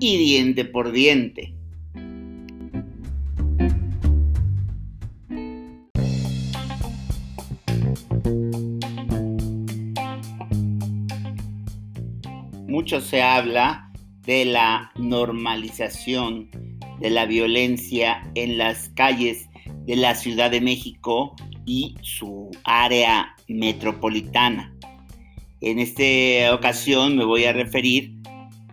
y 0.00 0.16
diente 0.16 0.64
por 0.64 0.90
diente. 0.90 1.54
Mucho 12.66 13.00
se 13.00 13.22
habla 13.22 13.92
de 14.22 14.44
la 14.44 14.90
normalización 14.96 16.50
de 16.98 17.10
la 17.10 17.24
violencia 17.24 18.28
en 18.34 18.58
las 18.58 18.88
calles 18.96 19.48
de 19.86 19.94
la 19.94 20.16
Ciudad 20.16 20.50
de 20.50 20.60
México 20.60 21.36
y 21.64 21.94
su 22.02 22.50
área 22.64 23.36
metropolitana. 23.46 24.74
En 25.60 25.78
esta 25.80 26.54
ocasión 26.54 27.16
me 27.16 27.24
voy 27.24 27.44
a 27.44 27.52
referir 27.52 28.14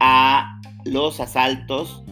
a 0.00 0.60
los 0.84 1.18
asaltos 1.20 2.02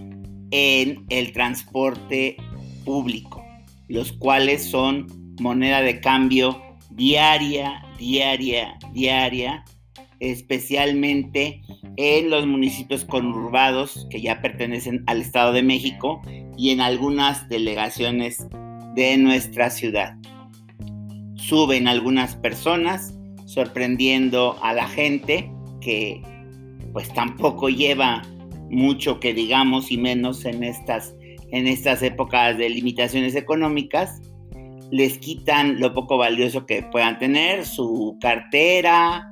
en 0.51 1.05
el 1.11 1.33
transporte 1.33 2.37
público, 2.85 3.45
los 3.89 4.13
cuales 4.13 4.65
son 4.65 5.35
moneda 5.41 5.83
de 5.83 6.01
cambio 6.01 6.63
diaria, 6.91 7.85
diaria, 7.99 8.79
diaria, 8.93 9.65
especialmente 10.21 11.63
en 11.97 12.31
los 12.31 12.47
municipios 12.47 13.05
conurbados 13.05 14.07
que 14.11 14.21
ya 14.21 14.41
pertenecen 14.41 15.05
al 15.07 15.21
Estado 15.21 15.53
de 15.53 15.63
México 15.63 16.23
y 16.57 16.71
en 16.71 16.81
algunas 16.81 17.49
delegaciones 17.49 18.47
de 18.95 19.17
nuestra 19.19 19.69
ciudad. 19.69 20.17
Suben 21.35 21.89
algunas 21.89 22.37
personas 22.37 23.19
sorprendiendo 23.53 24.59
a 24.63 24.73
la 24.73 24.89
gente 24.89 25.51
que 25.81 26.23
pues 26.93 27.13
tampoco 27.13 27.69
lleva 27.69 28.23
mucho 28.71 29.21
que 29.21 29.35
digamos 29.35 29.91
y 29.91 29.99
menos 29.99 30.47
en 30.47 30.65
estas, 30.65 31.15
en 31.51 31.67
estas 31.67 32.03
épocas 32.03 32.57
de 32.57 32.71
limitaciones 32.71 33.35
económicas, 33.35 34.21
les 34.91 35.19
quitan 35.19 35.81
lo 35.81 35.93
poco 35.93 36.17
valioso 36.17 36.65
que 36.65 36.83
puedan 36.83 37.19
tener, 37.19 37.67
su 37.67 38.17
cartera, 38.21 39.31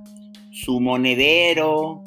su 0.51 0.81
monedero, 0.81 2.03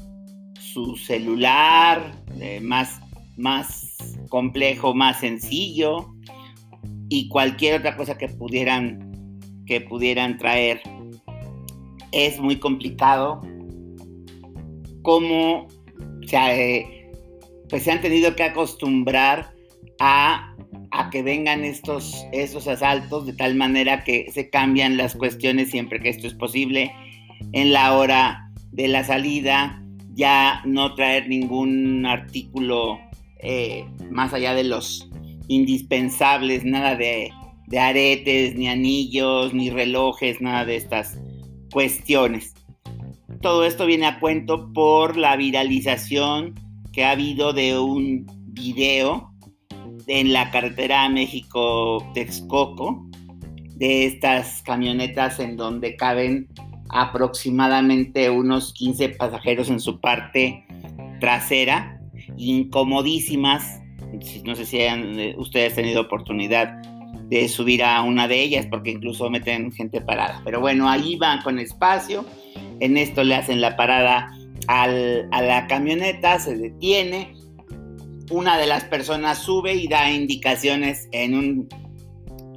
su 0.60 0.96
celular, 0.96 2.12
eh, 2.40 2.60
más, 2.62 3.00
más 3.38 3.98
complejo, 4.30 4.94
más 4.94 5.20
sencillo, 5.20 6.14
y 7.10 7.28
cualquier 7.28 7.80
otra 7.80 7.96
cosa 7.96 8.18
que 8.18 8.28
pudieran, 8.28 9.12
que 9.66 9.82
pudieran 9.82 10.38
traer 10.38 10.82
es 12.14 12.40
muy 12.40 12.58
complicado 12.58 13.42
cómo 15.02 15.68
se, 16.26 17.12
pues 17.70 17.84
se 17.84 17.92
han 17.92 18.02
tenido 18.02 18.36
que 18.36 18.44
acostumbrar 18.44 19.52
a, 20.00 20.56
a 20.92 21.10
que 21.10 21.24
vengan 21.24 21.64
estos, 21.66 22.26
estos 22.32 22.68
asaltos 22.68 23.26
de 23.26 23.34
tal 23.34 23.56
manera 23.56 24.04
que 24.04 24.32
se 24.32 24.50
cambian 24.50 24.96
las 24.96 25.16
cuestiones 25.16 25.72
siempre 25.72 26.00
que 26.00 26.10
esto 26.10 26.28
es 26.28 26.36
posible. 26.36 26.92
En 27.52 27.74
la 27.74 27.98
hora 27.98 28.50
de 28.72 28.88
la 28.88 29.04
salida, 29.04 29.84
ya 30.14 30.62
no 30.66 30.94
traer 30.96 31.28
ningún 31.28 32.06
artículo 32.06 33.00
eh, 33.40 33.86
más 34.10 34.34
allá 34.34 34.54
de 34.54 34.64
los 34.64 35.10
indispensables, 35.48 36.64
nada 36.64 36.96
de, 36.96 37.32
de 37.68 37.80
aretes, 37.80 38.56
ni 38.56 38.68
anillos, 38.70 39.54
ni 39.54 39.70
relojes, 39.70 40.40
nada 40.40 40.64
de 40.66 40.78
estas 40.78 41.18
cuestiones. 41.74 42.54
Todo 43.42 43.66
esto 43.66 43.86
viene 43.86 44.06
a 44.06 44.22
cuento 44.22 44.72
por 44.72 45.18
la 45.18 45.36
viralización 45.36 46.54
que 46.94 47.04
ha 47.04 47.12
habido 47.12 47.52
de 47.52 47.78
un 47.78 48.26
video 48.46 49.34
en 50.08 50.32
la 50.32 50.50
carretera 50.52 51.10
México-Texcoco 51.10 53.06
de 53.76 54.06
estas 54.06 54.62
camionetas 54.62 55.40
en 55.40 55.58
donde 55.58 55.96
caben 55.96 56.48
aproximadamente 56.90 58.30
unos 58.30 58.72
15 58.74 59.10
pasajeros 59.10 59.70
en 59.70 59.80
su 59.80 60.00
parte 60.00 60.64
trasera, 61.20 62.00
incomodísimas. 62.38 63.82
No 64.46 64.56
sé 64.56 64.66
si 64.66 64.84
han, 64.84 65.20
eh, 65.20 65.36
ustedes 65.38 65.74
tenido 65.74 66.02
oportunidad 66.02 66.82
de 67.34 67.50
subir 67.50 67.84
a 67.84 68.02
una 68.04 68.28
de 68.28 68.42
ellas 68.42 68.68
porque 68.70 68.92
incluso 68.92 69.30
meten 69.30 69.72
gente 69.72 70.02
parada. 70.02 70.42
Pero 70.46 70.60
bueno, 70.60 70.90
ahí 70.90 71.16
van 71.16 71.42
con 71.42 71.60
espacio. 71.60 72.26
En 72.80 72.98
esto 72.98 73.24
le 73.24 73.36
hacen 73.36 73.62
la 73.62 73.76
parada 73.76 74.32
a 74.68 74.88
la 74.88 75.68
camioneta, 75.68 76.40
se 76.40 76.56
detiene. 76.56 77.34
Una 78.30 78.58
de 78.58 78.68
las 78.68 78.86
personas 78.86 79.40
sube 79.40 79.74
y 79.74 79.88
da 79.88 80.12
indicaciones 80.12 81.08
en 81.12 81.36
un, 81.36 81.70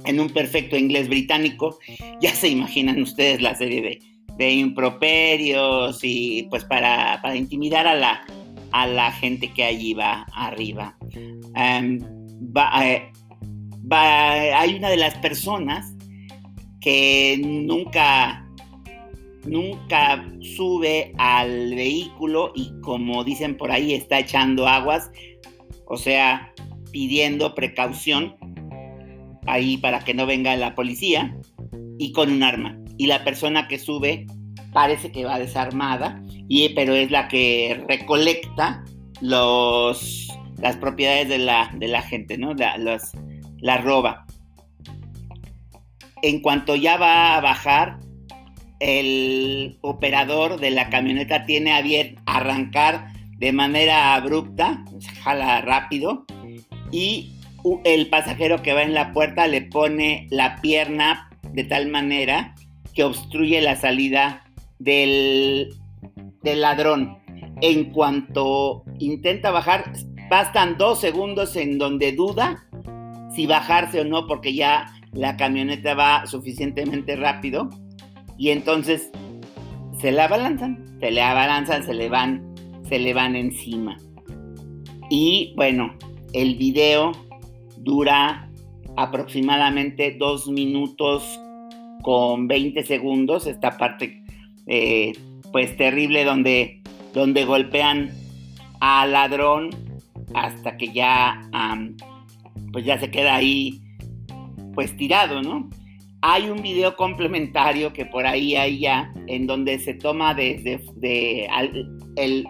en 0.05 0.19
un 0.19 0.29
perfecto 0.29 0.77
inglés 0.77 1.09
británico. 1.09 1.79
Ya 2.21 2.33
se 2.33 2.49
imaginan 2.49 3.01
ustedes 3.01 3.41
la 3.41 3.55
serie 3.55 3.81
de, 3.81 3.99
de 4.37 4.51
improperios 4.51 5.99
y 6.03 6.47
pues 6.49 6.63
para, 6.63 7.19
para 7.21 7.35
intimidar 7.35 7.87
a 7.87 7.95
la, 7.95 8.21
a 8.71 8.87
la 8.87 9.11
gente 9.11 9.51
que 9.51 9.63
allí 9.63 9.93
va 9.93 10.25
arriba. 10.33 10.95
Em, 11.55 11.99
va, 12.55 12.87
eh, 12.87 13.11
hay 13.91 14.75
una 14.75 14.89
de 14.89 14.97
las 14.97 15.15
personas 15.15 15.93
que 16.81 17.39
nunca, 17.43 18.47
nunca 19.45 20.25
sube 20.41 21.13
al 21.17 21.75
vehículo 21.75 22.51
y 22.55 22.71
como 22.81 23.23
dicen 23.23 23.57
por 23.57 23.71
ahí 23.71 23.93
está 23.93 24.19
echando 24.19 24.67
aguas, 24.67 25.09
o 25.85 25.97
sea, 25.97 26.53
pidiendo 26.91 27.55
precaución 27.55 28.35
ahí 29.45 29.77
para 29.77 29.99
que 29.99 30.13
no 30.13 30.25
venga 30.25 30.55
la 30.55 30.75
policía 30.75 31.37
y 31.97 32.11
con 32.11 32.31
un 32.31 32.43
arma. 32.43 32.77
Y 32.97 33.07
la 33.07 33.23
persona 33.23 33.67
que 33.67 33.79
sube 33.79 34.25
parece 34.73 35.11
que 35.11 35.25
va 35.25 35.39
desarmada, 35.39 36.21
y, 36.47 36.69
pero 36.69 36.93
es 36.93 37.09
la 37.11 37.27
que 37.27 37.83
recolecta 37.87 38.83
los, 39.21 40.27
las 40.57 40.77
propiedades 40.77 41.29
de 41.29 41.39
la, 41.39 41.71
de 41.77 41.87
la 41.87 42.01
gente, 42.01 42.37
¿no? 42.37 42.53
los, 42.77 43.11
la 43.59 43.77
roba. 43.77 44.25
En 46.21 46.41
cuanto 46.41 46.75
ya 46.75 46.97
va 46.97 47.35
a 47.35 47.41
bajar, 47.41 47.99
el 48.79 49.77
operador 49.81 50.59
de 50.59 50.71
la 50.71 50.89
camioneta 50.89 51.45
tiene 51.45 51.73
a 51.73 51.81
bien 51.81 52.19
arrancar 52.25 53.07
de 53.37 53.51
manera 53.51 54.15
abrupta, 54.15 54.83
jala 55.23 55.61
rápido, 55.61 56.25
y 56.91 57.33
el 57.83 58.09
pasajero 58.09 58.61
que 58.61 58.73
va 58.73 58.83
en 58.83 58.93
la 58.93 59.13
puerta 59.13 59.47
le 59.47 59.61
pone 59.61 60.27
la 60.29 60.61
pierna 60.61 61.29
de 61.53 61.63
tal 61.63 61.87
manera 61.87 62.55
que 62.93 63.03
obstruye 63.03 63.61
la 63.61 63.75
salida 63.75 64.43
del, 64.79 65.75
del 66.43 66.61
ladrón. 66.61 67.17
En 67.61 67.91
cuanto 67.91 68.83
intenta 68.99 69.51
bajar, 69.51 69.91
bastan 70.29 70.77
dos 70.77 70.99
segundos 70.99 71.55
en 71.55 71.77
donde 71.77 72.11
duda 72.11 72.66
si 73.37 73.45
bajarse 73.45 74.01
o 74.01 74.03
no, 74.03 74.25
porque 74.25 74.55
ya 74.55 74.87
la 75.13 75.37
camioneta 75.37 75.93
va 75.93 76.25
suficientemente 76.25 77.15
rápido. 77.15 77.69
Y 78.35 78.49
entonces 78.49 79.11
se 80.01 80.11
le 80.11 80.21
abalanzan, 80.21 80.97
se 80.99 81.11
le 81.11 81.21
abalanzan, 81.21 81.83
se 81.83 81.93
le 81.93 82.09
van, 82.09 82.55
se 82.89 82.97
le 82.97 83.13
van 83.13 83.35
encima. 83.35 83.99
Y 85.11 85.53
bueno, 85.55 85.93
el 86.33 86.55
video 86.55 87.11
dura 87.77 88.49
aproximadamente 88.95 90.15
dos 90.17 90.47
minutos 90.47 91.39
con 92.01 92.47
20 92.47 92.83
segundos, 92.85 93.45
esta 93.45 93.77
parte 93.77 94.23
eh, 94.65 95.13
pues 95.51 95.77
terrible 95.77 96.23
donde, 96.23 96.81
donde 97.13 97.45
golpean 97.45 98.09
al 98.79 99.11
ladrón 99.11 99.69
hasta 100.33 100.75
que 100.75 100.91
ya 100.91 101.47
pues 102.71 102.85
ya 102.85 102.99
se 102.99 103.09
queda 103.11 103.35
ahí 103.35 103.81
pues 104.73 104.95
tirado, 104.95 105.41
¿no? 105.41 105.69
Hay 106.21 106.49
un 106.49 106.61
video 106.61 106.95
complementario 106.95 107.93
que 107.93 108.05
por 108.05 108.25
ahí 108.25 108.55
hay 108.55 108.79
ya, 108.79 109.13
en 109.27 109.47
donde 109.47 109.79
se 109.79 109.93
toma 109.93 110.33
desde 110.33 110.83
de, 110.95 111.47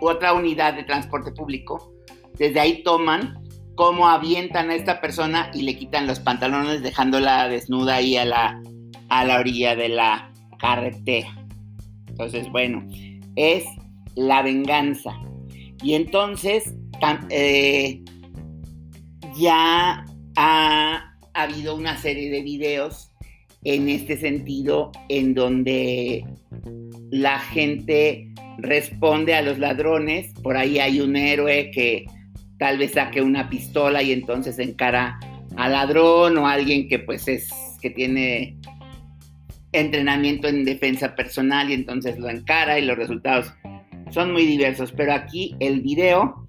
otra 0.01 0.33
unidad 0.33 0.73
de 0.73 0.83
transporte 0.83 1.31
público, 1.31 1.93
desde 2.37 2.59
ahí 2.59 2.83
toman 2.83 3.43
cómo 3.75 4.07
avientan 4.07 4.69
a 4.69 4.75
esta 4.75 4.99
persona 4.99 5.51
y 5.53 5.61
le 5.61 5.77
quitan 5.77 6.07
los 6.07 6.19
pantalones 6.19 6.81
dejándola 6.81 7.47
desnuda 7.47 7.95
ahí 7.95 8.17
a 8.17 8.25
la, 8.25 8.61
a 9.09 9.25
la 9.25 9.39
orilla 9.39 9.75
de 9.75 9.89
la 9.89 10.31
carretera. 10.59 11.29
Entonces, 12.07 12.49
bueno, 12.51 12.85
es 13.35 13.63
la 14.15 14.41
venganza. 14.41 15.13
Y 15.83 15.93
entonces 15.93 16.73
eh, 17.29 18.03
ya 19.37 20.05
ha 20.35 21.13
habido 21.33 21.75
una 21.75 21.97
serie 21.97 22.29
de 22.29 22.41
videos 22.41 23.11
en 23.63 23.89
este 23.89 24.17
sentido 24.17 24.91
en 25.09 25.33
donde 25.33 26.25
la 27.11 27.39
gente 27.39 28.29
responde 28.57 29.35
a 29.35 29.41
los 29.41 29.59
ladrones. 29.59 30.33
Por 30.41 30.57
ahí 30.57 30.79
hay 30.79 30.99
un 31.01 31.15
héroe 31.15 31.71
que 31.71 32.05
tal 32.59 32.77
vez 32.77 32.93
saque 32.93 33.21
una 33.21 33.49
pistola 33.49 34.01
y 34.01 34.11
entonces 34.11 34.57
encara 34.59 35.19
al 35.55 35.71
ladrón 35.71 36.37
o 36.37 36.47
alguien 36.47 36.87
que 36.87 36.99
pues 36.99 37.27
es 37.27 37.49
que 37.81 37.89
tiene 37.89 38.57
entrenamiento 39.71 40.47
en 40.47 40.63
defensa 40.63 41.15
personal 41.15 41.69
y 41.69 41.73
entonces 41.73 42.17
lo 42.17 42.29
encara 42.29 42.79
y 42.79 42.85
los 42.85 42.97
resultados 42.97 43.53
son 44.11 44.31
muy 44.31 44.45
diversos. 44.45 44.91
Pero 44.91 45.13
aquí 45.13 45.55
el 45.59 45.81
video 45.81 46.46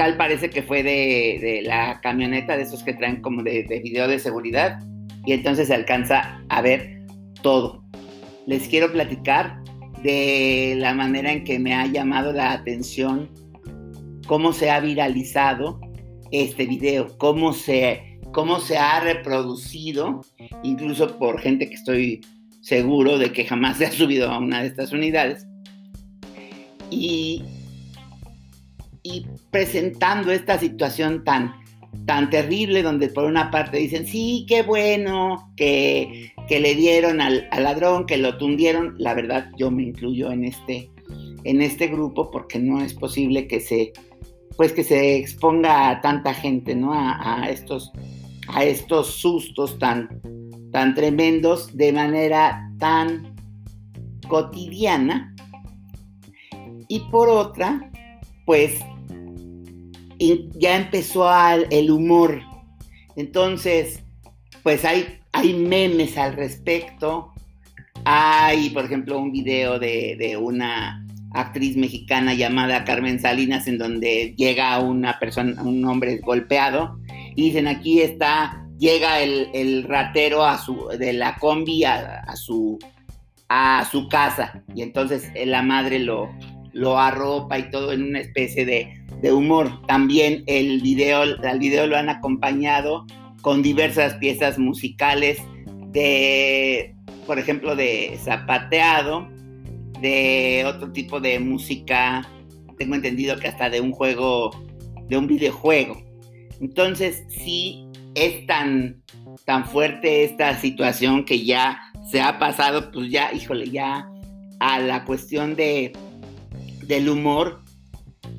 tal 0.00 0.16
parece 0.16 0.48
que 0.48 0.62
fue 0.62 0.82
de, 0.82 1.60
la 1.62 2.00
camioneta 2.00 2.56
de 2.56 2.62
esos 2.62 2.82
que 2.82 2.94
traen 2.94 3.20
como 3.20 3.42
de, 3.42 3.64
de 3.64 3.80
video 3.80 4.08
de 4.08 4.18
seguridad 4.18 4.78
y 5.26 5.34
entonces 5.34 5.68
se 5.68 5.74
alcanza 5.74 6.42
a 6.48 6.62
ver 6.62 7.04
todo. 7.42 7.84
Les 8.46 8.66
quiero 8.66 8.90
platicar 8.90 9.62
de 10.02 10.74
la 10.78 10.94
manera 10.94 11.30
en 11.30 11.44
que 11.44 11.58
me 11.58 11.74
ha 11.74 11.84
llamado 11.86 12.32
la 12.32 12.52
atención 12.52 13.28
cómo 14.26 14.54
se 14.54 14.70
ha 14.70 14.80
viralizado 14.80 15.78
este 16.30 16.64
video, 16.64 17.18
cómo 17.18 17.52
se, 17.52 18.18
cómo 18.32 18.58
se 18.58 18.78
ha 18.78 19.00
reproducido, 19.00 20.22
incluso 20.62 21.18
por 21.18 21.42
gente 21.42 21.68
que 21.68 21.74
estoy 21.74 22.20
seguro 22.62 23.18
de 23.18 23.32
que 23.32 23.44
jamás 23.44 23.76
se 23.76 23.84
ha 23.84 23.92
subido 23.92 24.30
a 24.30 24.38
una 24.38 24.62
de 24.62 24.68
estas 24.68 24.92
unidades. 24.92 25.46
Y, 26.90 27.44
presentando 29.50 30.32
esta 30.32 30.58
situación 30.58 31.24
tan, 31.24 31.54
tan 32.06 32.30
terrible 32.30 32.82
donde 32.82 33.08
por 33.08 33.24
una 33.24 33.50
parte 33.50 33.78
dicen, 33.78 34.06
sí, 34.06 34.44
qué 34.48 34.62
bueno 34.62 35.52
que, 35.56 36.32
le 36.48 36.74
dieron 36.74 37.20
al, 37.20 37.48
ladrón, 37.56 38.06
que 38.06 38.16
lo 38.16 38.36
tundieron. 38.36 38.94
La 38.98 39.14
verdad, 39.14 39.50
yo 39.56 39.70
me 39.70 39.84
incluyo 39.84 40.32
en 40.32 40.44
este, 40.44 40.90
en 41.44 41.62
este 41.62 41.86
grupo 41.86 42.30
porque 42.30 42.58
no 42.58 42.80
es 42.80 42.94
posible 42.94 43.46
que 43.46 43.60
se, 43.60 43.92
pues 44.56 44.72
que 44.72 44.82
se 44.82 45.16
exponga 45.16 45.90
a 45.90 46.00
tanta 46.00 46.34
gente, 46.34 46.74
¿no? 46.74 46.92
A, 46.92 47.48
estos, 47.48 47.92
a 48.48 48.64
estos 48.64 49.14
sustos 49.14 49.78
tan, 49.78 50.20
tan 50.72 50.94
tremendos 50.94 51.76
de 51.76 51.92
manera 51.92 52.70
tan 52.78 53.34
cotidiana. 54.28 55.34
Y 56.88 57.00
por 57.10 57.28
otra, 57.28 57.90
pues 58.44 58.80
ya 60.56 60.76
empezó 60.76 61.28
el 61.70 61.90
humor. 61.90 62.42
Entonces, 63.16 64.02
pues 64.62 64.84
hay, 64.84 65.18
hay 65.32 65.54
memes 65.54 66.16
al 66.18 66.34
respecto. 66.34 67.32
Hay, 68.04 68.70
por 68.70 68.84
ejemplo, 68.84 69.18
un 69.18 69.32
video 69.32 69.78
de, 69.78 70.38
una 70.40 71.04
actriz 71.32 71.76
mexicana 71.76 72.34
llamada 72.34 72.84
Carmen 72.84 73.20
Salinas 73.20 73.66
en 73.68 73.78
donde 73.78 74.34
llega 74.36 74.78
una 74.80 75.18
persona, 75.18 75.62
un 75.62 75.84
hombre 75.84 76.18
golpeado 76.18 76.98
y 77.36 77.44
dicen 77.44 77.68
aquí 77.68 78.00
está, 78.00 78.66
llega 78.78 79.20
el, 79.20 79.84
ratero 79.84 80.44
a 80.44 80.58
su, 80.58 80.88
de 80.98 81.12
la 81.12 81.36
combi 81.36 81.84
a, 81.84 82.24
su, 82.34 82.78
a 83.48 83.88
su 83.90 84.08
casa 84.08 84.64
y 84.74 84.82
entonces 84.82 85.30
la 85.46 85.62
madre 85.62 86.00
lo, 86.00 86.30
lo 86.72 86.98
arropa 86.98 87.58
y 87.58 87.70
todo 87.70 87.92
en 87.92 88.02
una 88.02 88.20
especie 88.20 88.64
de, 88.64 89.32
humor. 89.32 89.70
También 89.86 90.44
el 90.46 90.80
video, 90.80 91.22
video 91.58 91.86
lo 91.86 91.96
han 91.96 92.08
acompañado 92.08 93.06
con 93.42 93.62
diversas 93.62 94.14
piezas 94.14 94.58
musicales 94.58 95.38
de, 95.92 96.94
por 97.26 97.38
ejemplo, 97.38 97.76
de 97.76 98.18
zapateado, 98.22 99.28
de 100.00 100.64
otro 100.66 100.90
tipo 100.92 101.20
de 101.20 101.38
música, 101.38 102.26
tengo 102.78 102.94
entendido 102.94 103.36
que 103.38 103.48
hasta 103.48 103.68
de 103.68 103.80
un 103.80 103.92
juego, 103.92 104.50
de 105.08 105.18
un 105.18 105.26
videojuego. 105.26 106.00
Entonces, 106.60 107.24
sí 107.28 107.86
es 108.14 108.46
tan, 108.46 109.02
tan 109.44 109.66
fuerte 109.66 110.24
esta 110.24 110.58
situación 110.58 111.24
que 111.24 111.44
ya 111.44 111.78
se 112.10 112.22
ha 112.22 112.38
pasado, 112.38 112.90
pues 112.90 113.10
ya, 113.10 113.32
híjole, 113.34 113.70
ya 113.70 114.10
a 114.60 114.78
la 114.80 115.04
cuestión 115.04 115.56
de 115.56 115.92
del 116.90 117.08
humor, 117.08 117.62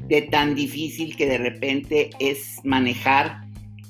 de 0.08 0.24
tan 0.24 0.56
difícil 0.56 1.16
que 1.16 1.26
de 1.26 1.38
repente 1.38 2.10
es 2.20 2.60
manejar 2.66 3.42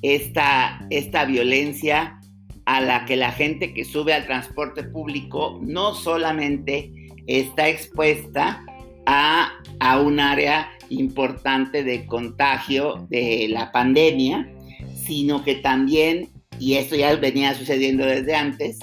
esta, 0.04 0.86
esta 0.92 1.26
violencia 1.26 2.20
a 2.66 2.80
la 2.80 3.06
que 3.06 3.16
la 3.16 3.32
gente 3.32 3.74
que 3.74 3.84
sube 3.84 4.14
al 4.14 4.28
transporte 4.28 4.84
público 4.84 5.60
no 5.64 5.96
solamente 5.96 6.92
está 7.26 7.68
expuesta 7.68 8.64
a, 9.08 9.52
a 9.80 10.00
un 10.00 10.20
área 10.20 10.70
importante 10.90 11.84
de 11.84 12.06
contagio 12.06 13.08
de 13.10 13.48
la 13.50 13.72
pandemia, 13.72 14.48
sino 14.96 15.44
que 15.44 15.56
también, 15.56 16.30
y 16.60 16.76
esto 16.76 16.96
ya 16.96 17.16
venía 17.16 17.56
sucediendo 17.56 18.06
desde 18.06 18.36
antes, 18.36 18.78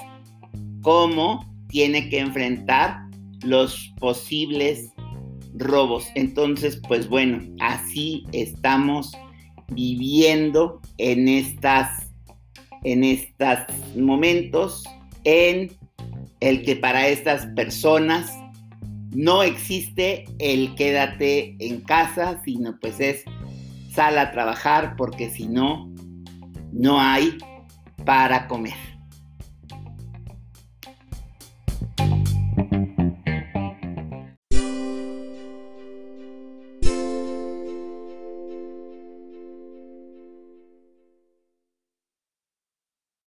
cómo 0.81 1.49
tiene 1.69 2.09
que 2.09 2.19
enfrentar 2.19 2.99
los 3.43 3.93
posibles 3.99 4.91
robos. 5.59 6.07
Entonces, 6.15 6.81
pues 6.87 7.07
bueno, 7.07 7.39
así 7.59 8.25
estamos 8.31 9.11
viviendo 9.71 10.81
en 10.97 11.27
estas 11.27 12.07
en 12.83 13.03
estos 13.03 13.59
momentos 13.97 14.83
en 15.25 15.71
el 16.39 16.63
que 16.63 16.77
para 16.77 17.07
estas 17.07 17.45
personas 17.47 18.31
no 19.13 19.43
existe 19.43 20.25
el 20.39 20.75
quédate 20.75 21.55
en 21.59 21.81
casa, 21.81 22.41
sino 22.45 22.79
pues 22.79 22.99
es 22.99 23.23
sal 23.93 24.17
a 24.17 24.31
trabajar 24.31 24.95
porque 24.95 25.29
si 25.29 25.47
no, 25.47 25.93
no 26.71 27.01
hay 27.01 27.37
para 28.05 28.47
comer. 28.47 28.98